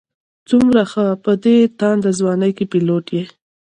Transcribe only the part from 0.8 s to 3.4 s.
ښه په دې تانده ځوانۍ کې پيلوټ یې.